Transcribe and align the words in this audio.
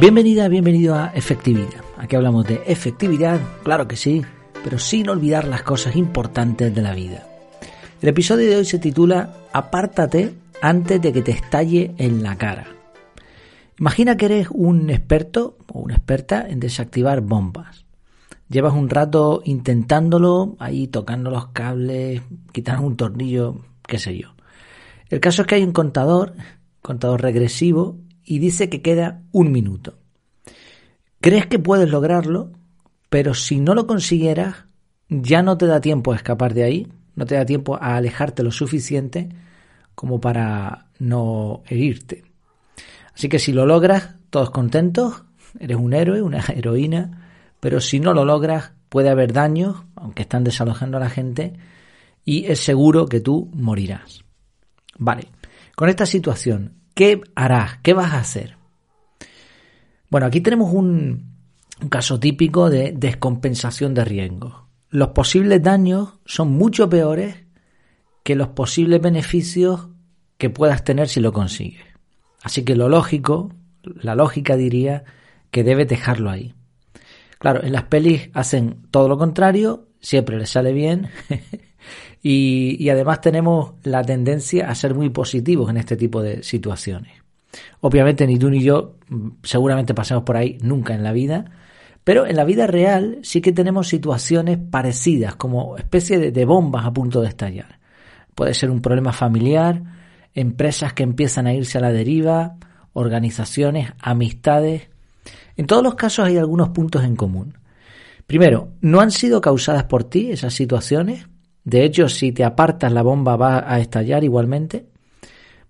Bienvenida, 0.00 0.46
bienvenido 0.46 0.94
a 0.94 1.08
Efectividad. 1.08 1.82
Aquí 1.96 2.14
hablamos 2.14 2.46
de 2.46 2.62
efectividad, 2.66 3.40
claro 3.64 3.88
que 3.88 3.96
sí, 3.96 4.22
pero 4.62 4.78
sin 4.78 5.08
olvidar 5.08 5.48
las 5.48 5.64
cosas 5.64 5.96
importantes 5.96 6.72
de 6.72 6.82
la 6.82 6.94
vida. 6.94 7.26
El 8.00 8.10
episodio 8.10 8.48
de 8.48 8.56
hoy 8.58 8.64
se 8.64 8.78
titula 8.78 9.34
Apártate 9.52 10.34
antes 10.62 11.02
de 11.02 11.12
que 11.12 11.22
te 11.22 11.32
estalle 11.32 11.96
en 11.98 12.22
la 12.22 12.38
cara. 12.38 12.68
Imagina 13.76 14.16
que 14.16 14.26
eres 14.26 14.48
un 14.52 14.88
experto 14.88 15.58
o 15.66 15.80
una 15.80 15.96
experta 15.96 16.46
en 16.48 16.60
desactivar 16.60 17.20
bombas. 17.20 17.84
Llevas 18.48 18.74
un 18.74 18.90
rato 18.90 19.42
intentándolo, 19.44 20.54
ahí 20.60 20.86
tocando 20.86 21.28
los 21.28 21.48
cables, 21.48 22.22
quitando 22.52 22.86
un 22.86 22.96
tornillo, 22.96 23.62
qué 23.84 23.98
sé 23.98 24.16
yo. 24.16 24.28
El 25.10 25.18
caso 25.18 25.42
es 25.42 25.48
que 25.48 25.56
hay 25.56 25.64
un 25.64 25.72
contador, 25.72 26.34
contador 26.82 27.20
regresivo, 27.20 27.96
y 28.28 28.40
dice 28.40 28.68
que 28.68 28.82
queda 28.82 29.22
un 29.32 29.50
minuto. 29.50 29.98
Crees 31.22 31.46
que 31.46 31.58
puedes 31.58 31.88
lograrlo, 31.88 32.52
pero 33.08 33.32
si 33.32 33.58
no 33.58 33.74
lo 33.74 33.86
consiguieras, 33.86 34.66
ya 35.08 35.42
no 35.42 35.56
te 35.56 35.66
da 35.66 35.80
tiempo 35.80 36.12
a 36.12 36.16
escapar 36.16 36.52
de 36.52 36.62
ahí, 36.62 36.92
no 37.16 37.24
te 37.24 37.36
da 37.36 37.46
tiempo 37.46 37.76
a 37.76 37.96
alejarte 37.96 38.42
lo 38.42 38.50
suficiente 38.50 39.30
como 39.94 40.20
para 40.20 40.88
no 40.98 41.62
herirte. 41.66 42.22
Así 43.14 43.30
que 43.30 43.38
si 43.38 43.54
lo 43.54 43.64
logras, 43.64 44.16
todos 44.28 44.50
contentos, 44.50 45.24
eres 45.58 45.78
un 45.78 45.94
héroe, 45.94 46.20
una 46.20 46.44
heroína, 46.54 47.30
pero 47.60 47.80
si 47.80 47.98
no 47.98 48.12
lo 48.12 48.26
logras, 48.26 48.72
puede 48.90 49.08
haber 49.08 49.32
daños, 49.32 49.84
aunque 49.96 50.22
están 50.22 50.44
desalojando 50.44 50.98
a 50.98 51.00
la 51.00 51.08
gente, 51.08 51.54
y 52.26 52.44
es 52.44 52.60
seguro 52.60 53.06
que 53.06 53.20
tú 53.20 53.50
morirás. 53.54 54.22
Vale, 54.98 55.28
con 55.74 55.88
esta 55.88 56.04
situación, 56.04 56.77
¿Qué 56.98 57.20
harás? 57.36 57.78
¿Qué 57.84 57.94
vas 57.94 58.12
a 58.12 58.18
hacer? 58.18 58.56
Bueno, 60.10 60.26
aquí 60.26 60.40
tenemos 60.40 60.72
un, 60.72 61.30
caso 61.90 62.18
típico 62.18 62.70
de 62.70 62.90
descompensación 62.90 63.94
de 63.94 64.04
riesgos. 64.04 64.64
Los 64.90 65.10
posibles 65.10 65.62
daños 65.62 66.14
son 66.24 66.50
mucho 66.50 66.90
peores 66.90 67.36
que 68.24 68.34
los 68.34 68.48
posibles 68.48 69.00
beneficios 69.00 69.90
que 70.38 70.50
puedas 70.50 70.82
tener 70.82 71.08
si 71.08 71.20
lo 71.20 71.32
consigues. 71.32 71.84
Así 72.42 72.64
que 72.64 72.74
lo 72.74 72.88
lógico, 72.88 73.54
la 73.84 74.16
lógica 74.16 74.56
diría 74.56 75.04
que 75.52 75.62
debes 75.62 75.86
dejarlo 75.86 76.30
ahí. 76.30 76.56
Claro, 77.38 77.62
en 77.62 77.74
las 77.74 77.84
pelis 77.84 78.28
hacen 78.34 78.88
todo 78.90 79.08
lo 79.08 79.18
contrario, 79.18 79.86
siempre 80.00 80.36
les 80.36 80.50
sale 80.50 80.72
bien 80.72 81.10
Y, 82.22 82.88
además 82.88 83.20
tenemos 83.20 83.74
la 83.84 84.02
tendencia 84.02 84.68
a 84.68 84.74
ser 84.74 84.94
muy 84.94 85.10
positivos 85.10 85.70
en 85.70 85.76
este 85.76 85.96
tipo 85.96 86.22
de 86.22 86.42
situaciones. 86.42 87.12
Obviamente 87.80 88.26
ni 88.26 88.38
tú 88.38 88.50
ni 88.50 88.62
yo 88.62 88.96
mm, 89.08 89.28
seguramente 89.42 89.94
pasemos 89.94 90.24
por 90.24 90.36
ahí 90.36 90.58
nunca 90.60 90.94
en 90.94 91.02
la 91.02 91.12
vida, 91.12 91.44
pero 92.04 92.26
en 92.26 92.36
la 92.36 92.44
vida 92.44 92.66
real 92.66 93.18
sí 93.22 93.40
que 93.40 93.52
tenemos 93.52 93.88
situaciones 93.88 94.58
parecidas, 94.58 95.36
como 95.36 95.76
especie 95.76 96.18
de, 96.18 96.32
de 96.32 96.44
bombas 96.44 96.84
a 96.84 96.92
punto 96.92 97.20
de 97.20 97.28
estallar. 97.28 97.78
Puede 98.34 98.54
ser 98.54 98.70
un 98.70 98.80
problema 98.80 99.12
familiar, 99.12 99.82
empresas 100.34 100.92
que 100.92 101.02
empiezan 101.02 101.46
a 101.46 101.54
irse 101.54 101.78
a 101.78 101.80
la 101.80 101.92
deriva, 101.92 102.56
organizaciones, 102.92 103.92
amistades. 104.00 104.88
En 105.56 105.66
todos 105.66 105.82
los 105.82 105.94
casos 105.94 106.26
hay 106.26 106.36
algunos 106.36 106.70
puntos 106.70 107.04
en 107.04 107.16
común. 107.16 107.58
Primero, 108.26 108.70
no 108.80 109.00
han 109.00 109.10
sido 109.10 109.40
causadas 109.40 109.84
por 109.84 110.04
ti 110.04 110.30
esas 110.30 110.54
situaciones, 110.54 111.26
de 111.68 111.84
hecho, 111.84 112.08
si 112.08 112.32
te 112.32 112.44
apartas, 112.44 112.90
la 112.90 113.02
bomba 113.02 113.36
va 113.36 113.70
a 113.70 113.78
estallar 113.78 114.24
igualmente. 114.24 114.86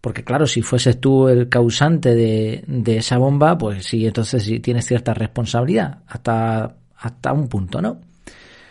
Porque 0.00 0.22
claro, 0.22 0.46
si 0.46 0.62
fueses 0.62 1.00
tú 1.00 1.26
el 1.26 1.48
causante 1.48 2.14
de, 2.14 2.96
esa 2.96 3.18
bomba, 3.18 3.58
pues 3.58 3.84
sí, 3.84 4.06
entonces 4.06 4.44
sí 4.44 4.60
tienes 4.60 4.86
cierta 4.86 5.12
responsabilidad, 5.12 6.02
hasta, 6.06 6.76
hasta 6.96 7.32
un 7.32 7.48
punto, 7.48 7.82
¿no? 7.82 8.00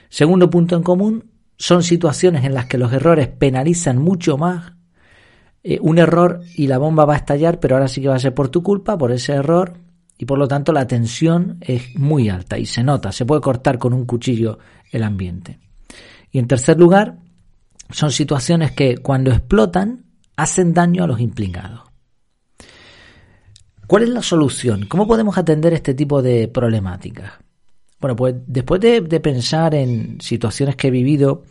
Segundo 0.07 0.50
punto 0.50 0.78
en 0.78 0.84
común, 0.84 1.25
son 1.57 1.84
situaciones 1.84 2.46
en 2.46 2.53
las 2.53 2.68
que 2.68 2.78
los 2.78 2.94
errores 2.94 3.28
penalizan 3.28 3.97
mucho 3.97 4.38
más. 4.38 4.72
Eh, 5.63 5.79
un 5.81 5.97
error 5.97 6.44
y 6.56 6.68
la 6.68 6.78
bomba 6.78 7.03
va 7.03 7.16
a 7.16 7.18
estallar, 7.18 7.59
pero 7.59 7.75
ahora 7.75 7.90
sí 7.90 8.02
que 8.02 8.07
va 8.07 8.16
a 8.16 8.19
ser 8.19 8.34
por 8.34 8.47
tu 8.47 8.63
culpa, 8.63 8.97
por 8.97 9.12
ese 9.12 9.34
error, 9.34 9.73
y 10.18 10.23
por 10.23 10.40
lo 10.40 10.47
tanto 10.47 10.72
la 10.72 10.88
tensión 10.88 11.57
es 11.59 11.94
muy 11.97 12.29
alta 12.29 12.57
y 12.57 12.66
se 12.66 12.84
nota, 12.84 13.12
se 13.12 13.25
puede 13.25 13.41
cortar 13.41 13.78
con 13.78 13.94
un 13.94 14.06
cuchillo 14.06 14.59
el 14.94 15.03
ambiente. 15.03 15.66
Y 16.38 16.40
en 16.40 16.48
tercer 16.48 16.78
lugar, 16.78 17.18
son 17.90 18.12
situaciones 18.12 18.72
que 18.72 19.00
cuando 19.00 19.31
explotan 19.31 20.06
hacen 20.36 20.72
daño 20.72 21.03
a 21.03 21.08
los 21.08 21.20
implicados. 21.20 21.81
¿Cuál 23.88 24.03
es 24.03 24.09
la 24.09 24.22
solución? 24.22 24.86
¿Cómo 24.86 25.08
podemos 25.08 25.36
atender 25.40 25.74
este 25.74 25.96
tipo 25.96 26.22
de 26.22 26.47
problemáticas? 26.47 27.34
Bueno, 28.00 28.16
pues 28.16 28.36
después 28.46 28.80
de, 28.80 29.02
pensar 29.20 29.74
en 29.74 30.22
situaciones 30.22 30.76
que 30.76 30.90
he 30.90 30.92
vivido 30.92 31.42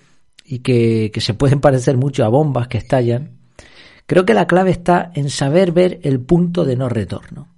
y 0.45 0.61
que, 0.61 1.11
que 1.13 1.21
se 1.21 1.35
pueden 1.35 1.61
parecer 1.61 1.97
mucho 1.97 2.25
a 2.25 2.29
bombas 2.29 2.69
que 2.69 2.79
estallan, 2.79 3.41
creo 4.07 4.25
que 4.25 4.35
la 4.35 4.47
clave 4.47 4.71
está 4.71 5.11
en 5.17 5.31
saber 5.31 5.73
ver 5.73 5.99
el 6.05 6.21
punto 6.21 6.65
de 6.65 6.77
no 6.77 6.89
retorno. 6.89 7.49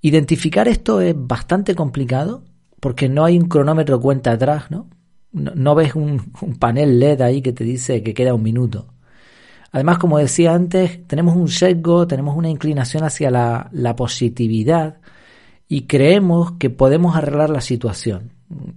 Identificar 0.00 0.66
esto 0.66 1.00
es 1.00 1.14
bastante 1.16 1.76
complicado 1.76 2.42
porque 2.80 3.08
no 3.08 3.24
hay 3.24 3.38
un 3.38 3.46
cronómetro 3.46 4.00
cuenta 4.00 4.32
atrás, 4.32 4.72
¿no? 4.72 4.88
No, 5.32 5.74
ves 5.74 5.94
un, 5.94 6.32
panel 6.58 6.98
LED 6.98 7.22
ahí 7.22 7.42
que 7.42 7.52
te 7.52 7.64
dice 7.64 8.02
que 8.02 8.14
queda 8.14 8.34
un 8.34 8.42
minuto. 8.42 8.86
Además, 9.70 9.98
como 9.98 10.18
decía 10.18 10.54
antes, 10.54 11.06
tenemos 11.06 11.34
un 11.34 11.48
sesgo, 11.48 12.06
tenemos 12.06 12.36
una 12.36 12.50
inclinación 12.50 13.04
hacia 13.04 13.30
la, 13.30 13.70
la 13.72 13.96
positividad 13.96 14.98
y 15.66 15.86
creemos 15.86 16.52
que 16.52 16.68
podemos 16.68 17.16
arreglar 17.16 17.48
la 17.48 17.62
situación. 17.62 18.32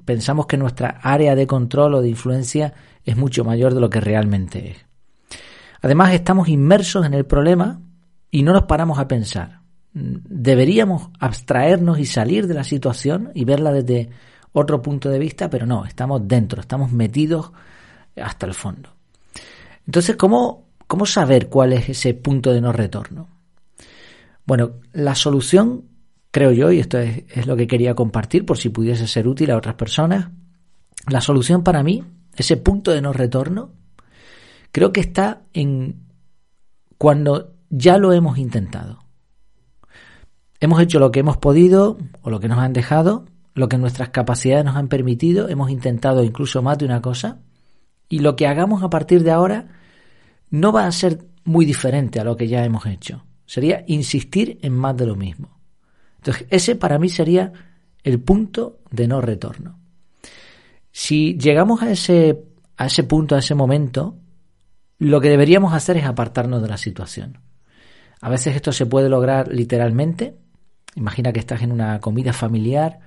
Pensamos 0.05 0.45
que 0.45 0.55
nuestra 0.55 0.99
área 1.01 1.35
de 1.35 1.47
control 1.47 1.95
o 1.95 2.01
de 2.01 2.09
influencia 2.09 2.73
es 3.03 3.17
mucho 3.17 3.43
mayor 3.43 3.73
de 3.73 3.81
lo 3.81 3.89
que 3.89 3.99
realmente 3.99 4.71
es. 4.71 4.85
Además, 5.81 6.13
estamos 6.13 6.47
inmersos 6.47 7.05
en 7.05 7.13
el 7.13 7.25
problema 7.25 7.81
y 8.31 8.43
no 8.43 8.53
nos 8.53 8.63
paramos 8.63 8.97
a 8.97 9.07
pensar. 9.07 9.59
Deberíamos 9.93 11.09
abstraernos 11.19 11.99
y 11.99 12.05
salir 12.05 12.47
de 12.47 12.53
la 12.53 12.63
situación 12.63 13.31
y 13.33 13.45
verla 13.45 13.71
desde 13.71 14.09
otro 14.55 14.81
punto 14.81 15.09
de 15.09 15.19
vista, 15.19 15.49
pero 15.49 15.65
no, 15.65 15.85
estamos 15.85 16.25
dentro, 16.25 16.61
estamos 16.61 16.91
metidos 16.91 17.51
hasta 18.15 18.45
el 18.45 18.53
fondo. 18.53 18.89
Entonces, 19.85 20.15
¿cómo, 20.15 20.69
cómo 20.87 21.05
saber 21.05 21.49
cuál 21.49 21.73
es 21.73 21.89
ese 21.89 22.13
punto 22.13 22.53
de 22.53 22.61
no 22.61 22.71
retorno? 22.71 23.27
Bueno, 24.45 24.75
la 24.93 25.13
solución, 25.13 25.83
creo 26.31 26.53
yo, 26.53 26.71
y 26.71 26.79
esto 26.79 26.97
es, 26.97 27.23
es 27.27 27.47
lo 27.47 27.57
que 27.57 27.67
quería 27.67 27.95
compartir 27.95 28.45
por 28.45 28.57
si 28.57 28.69
pudiese 28.69 29.07
ser 29.07 29.27
útil 29.27 29.51
a 29.51 29.57
otras 29.57 29.75
personas, 29.75 30.29
la 31.09 31.19
solución 31.19 31.61
para 31.61 31.83
mí, 31.83 32.05
ese 32.37 32.55
punto 32.55 32.91
de 32.91 33.01
no 33.01 33.11
retorno, 33.11 33.73
creo 34.71 34.93
que 34.93 35.01
está 35.01 35.41
en 35.51 36.05
cuando 36.97 37.55
ya 37.69 37.97
lo 37.97 38.13
hemos 38.13 38.37
intentado. 38.37 38.99
Hemos 40.61 40.79
hecho 40.81 40.99
lo 40.99 41.11
que 41.11 41.19
hemos 41.19 41.35
podido 41.35 41.97
o 42.21 42.29
lo 42.29 42.39
que 42.39 42.47
nos 42.47 42.59
han 42.59 42.71
dejado 42.71 43.25
lo 43.55 43.69
que 43.69 43.77
nuestras 43.77 44.09
capacidades 44.09 44.65
nos 44.65 44.75
han 44.75 44.89
permitido, 44.89 45.49
hemos 45.49 45.71
intentado 45.71 46.23
incluso 46.23 46.61
más 46.61 46.77
de 46.77 46.85
una 46.85 47.01
cosa, 47.01 47.39
y 48.09 48.19
lo 48.19 48.35
que 48.35 48.47
hagamos 48.47 48.83
a 48.83 48.89
partir 48.89 49.23
de 49.23 49.31
ahora 49.31 49.67
no 50.51 50.71
va 50.71 50.85
a 50.85 50.91
ser 50.91 51.25
muy 51.45 51.65
diferente 51.65 52.19
a 52.19 52.25
lo 52.25 52.35
que 52.35 52.47
ya 52.47 52.63
hemos 52.65 52.85
hecho. 52.85 53.25
Sería 53.45 53.83
insistir 53.87 54.59
en 54.61 54.73
más 54.73 54.97
de 54.97 55.05
lo 55.05 55.15
mismo. 55.15 55.57
Entonces, 56.17 56.45
ese 56.49 56.75
para 56.75 56.99
mí 56.99 57.07
sería 57.07 57.53
el 58.03 58.19
punto 58.19 58.79
de 58.91 59.07
no 59.07 59.21
retorno. 59.21 59.79
Si 60.91 61.37
llegamos 61.37 61.81
a 61.81 61.91
ese, 61.91 62.43
a 62.77 62.87
ese 62.87 63.03
punto, 63.03 63.35
a 63.35 63.39
ese 63.39 63.55
momento, 63.55 64.17
lo 64.97 65.21
que 65.21 65.29
deberíamos 65.29 65.73
hacer 65.73 65.97
es 65.97 66.05
apartarnos 66.05 66.61
de 66.61 66.67
la 66.67 66.77
situación. 66.77 67.39
A 68.19 68.29
veces 68.29 68.55
esto 68.55 68.71
se 68.71 68.85
puede 68.85 69.07
lograr 69.07 69.47
literalmente. 69.47 70.35
Imagina 70.95 71.31
que 71.31 71.39
estás 71.39 71.61
en 71.61 71.71
una 71.71 71.99
comida 71.99 72.33
familiar 72.33 72.99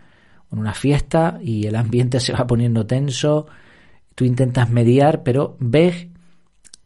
en 0.52 0.58
una 0.58 0.74
fiesta 0.74 1.38
y 1.42 1.66
el 1.66 1.76
ambiente 1.76 2.20
se 2.20 2.32
va 2.32 2.46
poniendo 2.46 2.86
tenso, 2.86 3.46
tú 4.14 4.24
intentas 4.24 4.70
mediar, 4.70 5.22
pero 5.22 5.56
ves 5.60 6.08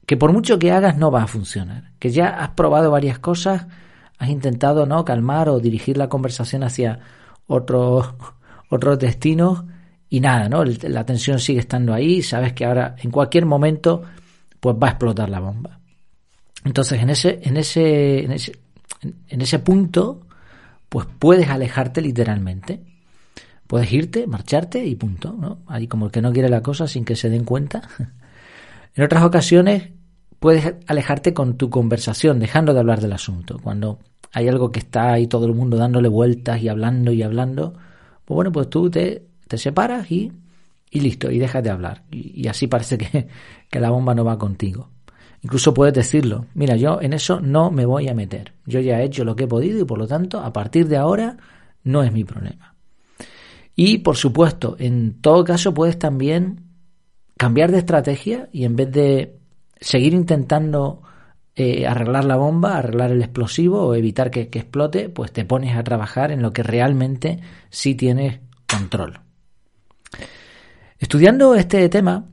que 0.06 0.16
por 0.16 0.32
mucho 0.32 0.58
que 0.58 0.72
hagas 0.72 0.96
no 0.98 1.10
va 1.10 1.22
a 1.22 1.26
funcionar, 1.26 1.92
que 1.98 2.10
ya 2.10 2.28
has 2.28 2.50
probado 2.50 2.90
varias 2.90 3.18
cosas, 3.18 3.66
has 4.18 4.28
intentado 4.28 4.86
no 4.86 5.04
calmar 5.04 5.48
o 5.48 5.60
dirigir 5.60 5.96
la 5.96 6.08
conversación 6.08 6.62
hacia 6.62 7.00
otros 7.46 8.14
otros 8.68 8.98
destinos 8.98 9.64
y 10.08 10.20
nada, 10.20 10.48
¿no? 10.48 10.64
La 10.64 11.06
tensión 11.06 11.38
sigue 11.38 11.60
estando 11.60 11.94
ahí, 11.94 12.22
sabes 12.22 12.52
que 12.52 12.64
ahora 12.64 12.96
en 12.98 13.10
cualquier 13.10 13.46
momento 13.46 14.02
pues 14.60 14.76
va 14.76 14.88
a 14.88 14.90
explotar 14.90 15.28
la 15.28 15.40
bomba. 15.40 15.80
Entonces, 16.64 17.00
en 17.00 17.10
ese 17.10 17.40
en 17.42 17.56
ese 17.56 18.24
en 18.24 18.32
ese, 18.32 18.52
en 19.28 19.40
ese 19.40 19.58
punto 19.58 20.26
pues 20.88 21.06
puedes 21.18 21.48
alejarte 21.48 22.02
literalmente 22.02 22.91
Puedes 23.72 23.90
irte, 23.90 24.26
marcharte 24.26 24.84
y 24.84 24.94
punto, 24.96 25.32
¿no? 25.32 25.60
Ahí 25.66 25.88
como 25.88 26.04
el 26.04 26.12
que 26.12 26.20
no 26.20 26.30
quiere 26.30 26.50
la 26.50 26.60
cosa 26.60 26.86
sin 26.86 27.06
que 27.06 27.16
se 27.16 27.30
den 27.30 27.42
cuenta. 27.42 27.80
en 28.94 29.02
otras 29.02 29.24
ocasiones 29.24 29.92
puedes 30.38 30.74
alejarte 30.86 31.32
con 31.32 31.56
tu 31.56 31.70
conversación, 31.70 32.38
dejando 32.38 32.74
de 32.74 32.80
hablar 32.80 33.00
del 33.00 33.14
asunto. 33.14 33.58
Cuando 33.62 33.98
hay 34.30 34.46
algo 34.46 34.70
que 34.70 34.80
está 34.80 35.14
ahí 35.14 35.26
todo 35.26 35.46
el 35.46 35.54
mundo 35.54 35.78
dándole 35.78 36.08
vueltas 36.08 36.60
y 36.60 36.68
hablando 36.68 37.12
y 37.12 37.22
hablando, 37.22 37.72
pues 38.26 38.34
bueno, 38.34 38.52
pues 38.52 38.68
tú 38.68 38.90
te, 38.90 39.24
te 39.48 39.56
separas 39.56 40.12
y, 40.12 40.30
y 40.90 41.00
listo, 41.00 41.30
y 41.30 41.38
dejas 41.38 41.64
de 41.64 41.70
hablar. 41.70 42.02
Y, 42.10 42.46
así 42.48 42.66
parece 42.66 42.98
que, 42.98 43.28
que 43.70 43.80
la 43.80 43.88
bomba 43.88 44.14
no 44.14 44.22
va 44.22 44.36
contigo. 44.36 44.90
Incluso 45.40 45.72
puedes 45.72 45.94
decirlo, 45.94 46.44
mira, 46.52 46.76
yo 46.76 47.00
en 47.00 47.14
eso 47.14 47.40
no 47.40 47.70
me 47.70 47.86
voy 47.86 48.06
a 48.10 48.14
meter. 48.14 48.52
Yo 48.66 48.80
ya 48.80 49.00
he 49.00 49.04
hecho 49.04 49.24
lo 49.24 49.34
que 49.34 49.44
he 49.44 49.48
podido 49.48 49.80
y 49.80 49.86
por 49.86 49.96
lo 49.96 50.06
tanto, 50.06 50.40
a 50.40 50.52
partir 50.52 50.88
de 50.88 50.98
ahora, 50.98 51.38
no 51.84 52.02
es 52.02 52.12
mi 52.12 52.22
problema. 52.22 52.71
Y 53.74 53.98
por 53.98 54.16
supuesto, 54.16 54.76
en 54.78 55.20
todo 55.20 55.44
caso 55.44 55.72
puedes 55.72 55.98
también 55.98 56.64
cambiar 57.36 57.70
de 57.72 57.78
estrategia 57.78 58.48
y 58.52 58.64
en 58.64 58.76
vez 58.76 58.92
de 58.92 59.38
seguir 59.80 60.14
intentando 60.14 61.02
eh, 61.54 61.86
arreglar 61.86 62.24
la 62.24 62.36
bomba, 62.36 62.78
arreglar 62.78 63.10
el 63.12 63.20
explosivo 63.20 63.82
o 63.82 63.94
evitar 63.94 64.30
que, 64.30 64.42
explote, 64.42 65.08
pues 65.08 65.32
te 65.32 65.44
pones 65.44 65.76
a 65.76 65.84
trabajar 65.84 66.30
en 66.30 66.40
lo 66.40 66.52
que 66.52 66.62
realmente 66.62 67.40
sí 67.68 67.94
tienes 67.94 68.40
control. 68.66 69.20
Estudiando 70.98 71.54
este 71.54 71.88
tema, 71.88 72.26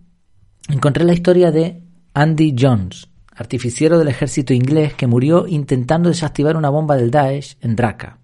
encontré 0.70 1.04
la 1.04 1.14
historia 1.14 1.52
de 1.52 1.82
Andy 2.14 2.56
Jones, 2.58 3.10
artificiero 3.36 3.98
del 3.98 4.10
ejército 4.10 4.54
inglés 4.54 4.94
que 4.94 5.08
murió 5.08 5.48
intentando 5.48 6.10
desactivar 6.10 6.56
una 6.56 6.70
bomba 6.70 6.96
del 6.96 7.12
Daesh 7.12 7.58
en 7.62 7.76
Raqqa. 7.76 8.19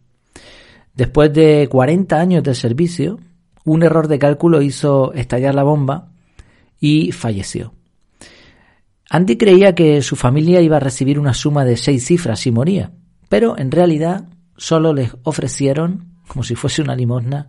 Después 0.95 1.33
de 1.33 1.67
40 1.69 2.19
años 2.19 2.43
de 2.43 2.55
servicio, 2.55 3.19
un 3.65 3.83
error 3.83 4.07
de 4.07 4.19
cálculo 4.19 4.61
hizo 4.61 5.13
estallar 5.13 5.55
la 5.55 5.63
bomba 5.63 6.11
y 6.79 7.11
falleció. 7.11 7.73
Andy 9.09 9.37
creía 9.37 9.75
que 9.75 10.01
su 10.01 10.15
familia 10.15 10.61
iba 10.61 10.77
a 10.77 10.81
recibir 10.81 11.19
una 11.19 11.33
suma 11.33 11.65
de 11.65 11.77
seis 11.77 12.05
cifras 12.05 12.39
si 12.39 12.51
moría, 12.51 12.91
pero 13.29 13.57
en 13.57 13.71
realidad 13.71 14.29
solo 14.57 14.93
les 14.93 15.15
ofrecieron, 15.23 16.15
como 16.27 16.43
si 16.43 16.55
fuese 16.55 16.81
una 16.81 16.95
limosna, 16.95 17.47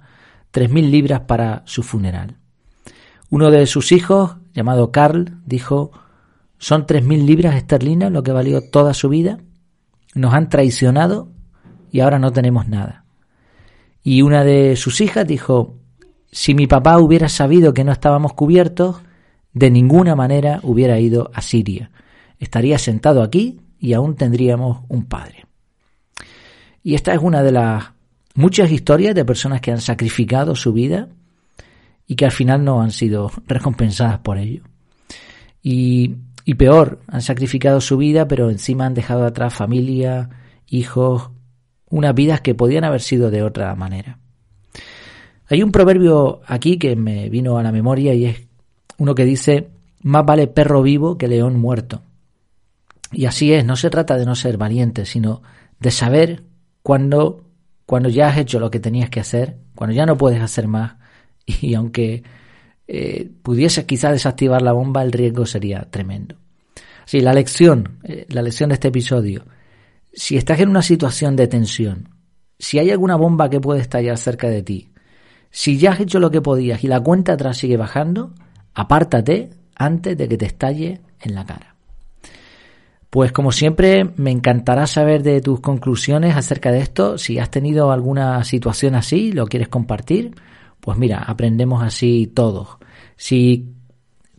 tres 0.50 0.70
mil 0.70 0.90
libras 0.90 1.20
para 1.20 1.62
su 1.66 1.82
funeral. 1.82 2.36
Uno 3.30 3.50
de 3.50 3.66
sus 3.66 3.92
hijos, 3.92 4.36
llamado 4.52 4.90
Carl, 4.92 5.38
dijo 5.44 5.92
son 6.58 6.86
tres 6.86 7.04
mil 7.04 7.26
libras 7.26 7.54
esterlinas 7.54 8.10
lo 8.10 8.22
que 8.22 8.32
valió 8.32 8.70
toda 8.70 8.94
su 8.94 9.08
vida. 9.08 9.38
Nos 10.14 10.34
han 10.34 10.48
traicionado 10.48 11.30
y 11.90 12.00
ahora 12.00 12.18
no 12.18 12.32
tenemos 12.32 12.66
nada. 12.66 13.05
Y 14.06 14.22
una 14.22 14.44
de 14.44 14.76
sus 14.76 15.00
hijas 15.00 15.26
dijo, 15.26 15.80
si 16.30 16.54
mi 16.54 16.68
papá 16.68 17.00
hubiera 17.00 17.28
sabido 17.28 17.74
que 17.74 17.82
no 17.82 17.90
estábamos 17.90 18.34
cubiertos, 18.34 18.98
de 19.52 19.68
ninguna 19.68 20.14
manera 20.14 20.60
hubiera 20.62 21.00
ido 21.00 21.28
a 21.34 21.42
Siria. 21.42 21.90
Estaría 22.38 22.78
sentado 22.78 23.20
aquí 23.20 23.58
y 23.80 23.94
aún 23.94 24.14
tendríamos 24.14 24.84
un 24.86 25.06
padre. 25.06 25.46
Y 26.84 26.94
esta 26.94 27.14
es 27.14 27.18
una 27.20 27.42
de 27.42 27.50
las 27.50 27.94
muchas 28.36 28.70
historias 28.70 29.12
de 29.12 29.24
personas 29.24 29.60
que 29.60 29.72
han 29.72 29.80
sacrificado 29.80 30.54
su 30.54 30.72
vida 30.72 31.08
y 32.06 32.14
que 32.14 32.26
al 32.26 32.32
final 32.32 32.62
no 32.62 32.82
han 32.82 32.92
sido 32.92 33.32
recompensadas 33.48 34.20
por 34.20 34.38
ello. 34.38 34.62
Y, 35.64 36.14
y 36.44 36.54
peor, 36.54 37.00
han 37.08 37.22
sacrificado 37.22 37.80
su 37.80 37.96
vida, 37.96 38.28
pero 38.28 38.50
encima 38.50 38.86
han 38.86 38.94
dejado 38.94 39.26
atrás 39.26 39.52
familia, 39.52 40.30
hijos, 40.68 41.32
unas 41.90 42.14
vidas 42.14 42.40
que 42.40 42.54
podían 42.54 42.84
haber 42.84 43.00
sido 43.00 43.30
de 43.30 43.42
otra 43.42 43.74
manera. 43.74 44.18
Hay 45.48 45.62
un 45.62 45.70
proverbio 45.70 46.40
aquí 46.46 46.78
que 46.78 46.96
me 46.96 47.28
vino 47.28 47.58
a 47.58 47.62
la 47.62 47.72
memoria 47.72 48.14
y 48.14 48.26
es 48.26 48.46
uno 48.98 49.14
que 49.14 49.24
dice, 49.24 49.68
más 50.02 50.24
vale 50.24 50.48
perro 50.48 50.82
vivo 50.82 51.16
que 51.16 51.28
león 51.28 51.58
muerto. 51.58 52.02
Y 53.12 53.26
así 53.26 53.52
es, 53.52 53.64
no 53.64 53.76
se 53.76 53.90
trata 53.90 54.16
de 54.16 54.26
no 54.26 54.34
ser 54.34 54.58
valiente, 54.58 55.04
sino 55.04 55.42
de 55.78 55.90
saber 55.90 56.42
cuando, 56.82 57.44
cuando 57.86 58.08
ya 58.08 58.28
has 58.28 58.38
hecho 58.38 58.58
lo 58.58 58.70
que 58.70 58.80
tenías 58.80 59.10
que 59.10 59.20
hacer, 59.20 59.56
cuando 59.74 59.94
ya 59.94 60.06
no 60.06 60.16
puedes 60.16 60.40
hacer 60.40 60.66
más, 60.66 60.96
y 61.46 61.74
aunque 61.74 62.24
eh, 62.88 63.30
pudieses 63.42 63.84
quizá 63.84 64.10
desactivar 64.10 64.62
la 64.62 64.72
bomba, 64.72 65.02
el 65.02 65.12
riesgo 65.12 65.46
sería 65.46 65.86
tremendo. 65.90 66.36
Sí, 67.04 67.20
la 67.20 67.32
lección, 67.32 67.98
eh, 68.02 68.26
la 68.30 68.42
lección 68.42 68.70
de 68.70 68.74
este 68.74 68.88
episodio, 68.88 69.44
si 70.16 70.38
estás 70.38 70.58
en 70.60 70.70
una 70.70 70.82
situación 70.82 71.36
de 71.36 71.46
tensión, 71.46 72.08
si 72.58 72.78
hay 72.78 72.90
alguna 72.90 73.16
bomba 73.16 73.50
que 73.50 73.60
puede 73.60 73.80
estallar 73.80 74.16
cerca 74.16 74.48
de 74.48 74.62
ti, 74.62 74.90
si 75.50 75.78
ya 75.78 75.92
has 75.92 76.00
hecho 76.00 76.18
lo 76.18 76.30
que 76.30 76.40
podías 76.40 76.82
y 76.82 76.88
la 76.88 77.00
cuenta 77.00 77.34
atrás 77.34 77.58
sigue 77.58 77.76
bajando, 77.76 78.32
apártate 78.74 79.50
antes 79.76 80.16
de 80.16 80.26
que 80.26 80.38
te 80.38 80.46
estalle 80.46 81.00
en 81.20 81.34
la 81.34 81.44
cara. 81.44 81.76
Pues 83.10 83.30
como 83.30 83.52
siempre, 83.52 84.10
me 84.16 84.30
encantará 84.30 84.86
saber 84.86 85.22
de 85.22 85.40
tus 85.40 85.60
conclusiones 85.60 86.34
acerca 86.34 86.72
de 86.72 86.80
esto. 86.80 87.18
Si 87.18 87.38
has 87.38 87.50
tenido 87.50 87.92
alguna 87.92 88.42
situación 88.42 88.94
así, 88.94 89.32
lo 89.32 89.46
quieres 89.46 89.68
compartir, 89.68 90.34
pues 90.80 90.98
mira, 90.98 91.18
aprendemos 91.18 91.82
así 91.82 92.26
todos. 92.34 92.76
Si 93.16 93.74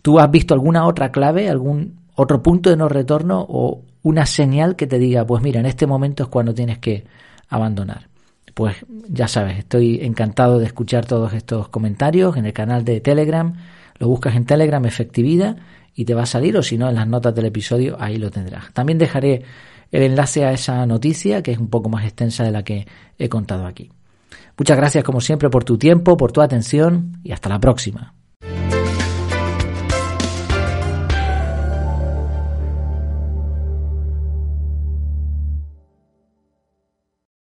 tú 0.01 0.19
has 0.19 0.29
visto 0.29 0.53
alguna 0.53 0.85
otra 0.85 1.12
clave, 1.12 1.50
algún 1.50 2.01
otro 2.15 2.41
punto 2.41 2.69
de 2.69 2.77
no 2.77 2.89
retorno 2.89 3.45
o 3.47 3.83
una 4.07 4.25
señal 4.25 4.75
que 4.75 4.88
te 4.88 5.00
diga, 5.00 5.25
pues 5.25 5.44
mira, 5.44 5.59
en 5.59 5.65
este 5.65 5.88
momento 5.88 6.24
es 6.24 6.30
cuando 6.30 6.54
tienes 6.54 6.80
que 6.80 7.06
abandonar. 7.50 8.07
Pues 8.54 8.77
ya 9.09 9.27
sabes, 9.27 9.59
estoy 9.59 10.00
encantado 10.01 10.59
de 10.59 10.65
escuchar 10.65 11.06
todos 11.06 11.33
estos 11.33 11.69
comentarios 11.69 12.38
en 12.38 12.45
el 12.45 12.54
canal 12.54 12.83
de 12.83 13.01
Telegram 13.01 13.56
lo 14.00 14.07
buscas 14.07 14.36
en 14.36 14.45
Telegram, 14.45 14.83
efectividad, 14.86 15.57
y 15.95 16.06
te 16.06 16.13
va 16.13 16.24
a 16.24 16.27
salir, 16.27 16.56
o 16.57 16.63
si 16.63 16.77
no, 16.77 16.89
en 16.89 16.95
las 16.95 17.07
notas 17.07 17.33
del 17.33 17.45
episodio, 17.45 17.98
ahí 18.00 18.18
lo 18.18 18.30
tendrás. 18.30 18.71
También 18.74 18.98
dejaré 18.98 19.44
el 19.92 20.04
enlace 20.04 20.45
a 20.45 20.51
esa 20.51 20.86
noticia, 20.86 21.42
que 21.42 21.51
es 21.51 21.57
un 21.57 21.69
poco 21.69 21.89
más 21.89 22.06
extensa 22.06 22.44
de 22.44 22.51
la 22.51 22.63
que 22.63 22.88
he 23.18 23.30
contado 23.30 23.65
aquí. 23.65 23.92
Muchas 24.57 24.77
gracias, 24.77 25.03
como 25.03 25.21
siempre, 25.21 25.50
por 25.50 25.63
tu 25.63 25.77
tiempo, 25.77 26.18
por 26.18 26.31
tu 26.31 26.42
atención, 26.42 27.19
y 27.24 27.31
hasta 27.31 27.50
la 27.50 27.60
próxima. 27.60 28.13